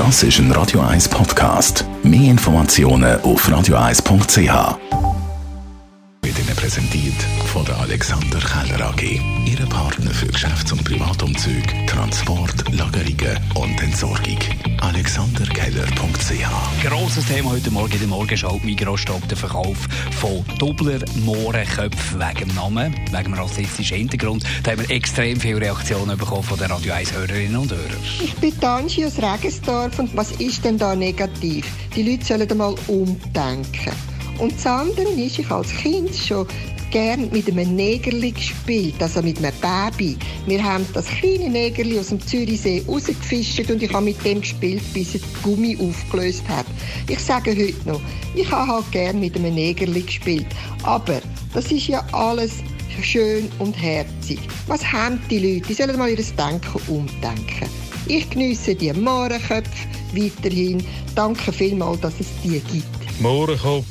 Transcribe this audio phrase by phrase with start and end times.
[0.00, 1.84] Das ist ein Radio 1 Podcast.
[2.02, 4.78] Mehr Informationen auf radio1.ch.
[6.22, 7.22] Wird Ihnen präsentiert
[7.52, 9.02] von der Alexander Keller AG.
[9.44, 14.38] Ihre Partner für Geschäfts- und Privatumzüge, Transport, Lagerungen und Entsorgung.
[16.90, 18.60] Grosses Thema heute Morgen in der Morgenschau.
[18.64, 19.78] Migros stoppt der Verkauf
[20.18, 24.42] von Doubler Mohrenköpfen wegen dem Namen, wegen dem rassistischen Hintergrund.
[24.64, 28.02] Da haben wir extrem viele Reaktionen bekommen von den Radio 1 Hörerinnen und Hörern.
[28.20, 31.64] Ich bin Tanji aus Regensdorf und was ist denn da negativ?
[31.94, 33.92] Die Leute sollen einmal umdenken.
[34.38, 36.48] Und das andere ist, ich als Kind schon
[36.90, 40.16] gern mit einem Negerli gespielt, also mit einem Baby.
[40.46, 44.82] Wir haben das kleine Negerli aus dem Zürichsee rausgefischt und ich habe mit dem gespielt,
[44.92, 46.66] bis es Gummi aufgelöst hat.
[47.08, 48.00] Ich sage heute noch,
[48.34, 50.46] ich habe halt gern mit einem Negerli gespielt.
[50.82, 51.20] Aber
[51.54, 52.54] das ist ja alles
[53.02, 54.40] schön und herzig.
[54.66, 55.68] Was haben die Leute?
[55.68, 57.68] Die sollen mal ihr Denken umdenken.
[58.06, 59.70] Ich geniesse die Mohrenköpfe
[60.14, 60.84] weiterhin.
[61.14, 63.20] Danke vielmals, dass es die gibt.
[63.20, 63.86] Mohrenkopf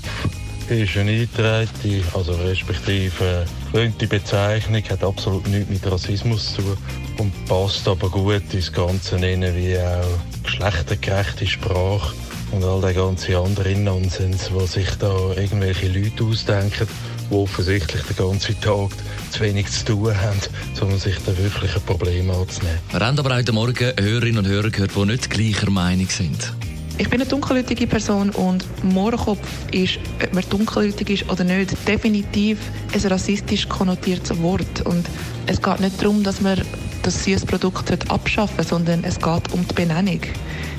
[0.72, 6.78] ist eine eingetragene, also respektive die Bezeichnung, hat absolut nichts mit Rassismus zu tun
[7.18, 12.14] und passt aber gut ins Ganze rein, wie auch geschlechtergerechte Sprache
[12.52, 16.88] und all der ganze andere Nonsens, was sich da irgendwelche Leute ausdenken,
[17.30, 18.90] die offensichtlich den ganzen Tag
[19.32, 20.40] zu wenig zu tun haben,
[20.74, 22.80] sondern sich da wirklich ein Problem anzunehmen.
[22.92, 26.54] Wir haben aber heute Morgen Hörerinnen und Hörer gehört, die nicht gleicher Meinung sind.
[27.00, 29.40] Ich bin eine dunkelhäutige Person und Mohrenkopf
[29.72, 32.60] ist, ob man dunkelhäutig ist oder nicht, definitiv
[32.94, 34.82] ein rassistisch konnotiertes Wort.
[34.84, 35.08] Und
[35.48, 36.62] es geht nicht darum, dass man
[37.04, 40.20] das Süßprodukt abschaffen sondern es geht um die Benennung.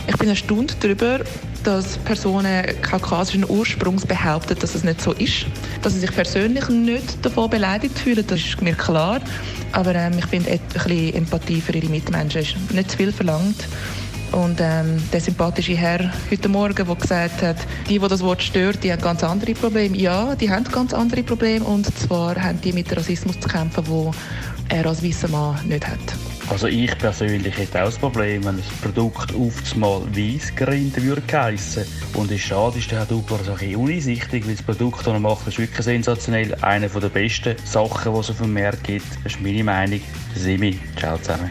[0.06, 1.20] Ich bin erstaunt darüber,
[1.64, 5.46] dass Personen kaukasischen Ursprungs behaupten, dass es nicht so ist.
[5.80, 9.20] Dass sie sich persönlich nicht davon beleidigt fühlen, das ist mir klar.
[9.72, 13.66] Aber ähm, ich finde, ein Empathie für ihre Mitmenschen ist nicht zu viel verlangt.
[14.32, 17.56] Und ähm, der sympathische Herr heute Morgen, der gesagt hat,
[17.88, 19.96] die, die das Wort stört, die haben ganz andere Probleme.
[19.96, 21.64] Ja, die haben ganz andere Probleme.
[21.64, 24.12] Und zwar haben die mit Rassismus zu kämpfen, wo
[24.68, 25.98] er als weißer Mann nicht hat.
[26.48, 31.22] Also ich persönlich hätte auch das Problem, wenn das Produkt einmal weiss gerinnt würde.
[32.14, 35.06] Und es schade ist der Herr Dubler so ein bisschen uneinsichtig, weil das Produkt, das
[35.06, 36.56] er macht, ist wirklich sensationell.
[36.60, 39.06] Eine der besten Sachen, die es auf dem Markt gibt.
[39.22, 40.00] Das ist meine Meinung.
[40.34, 41.50] Simi, ciao zusammen.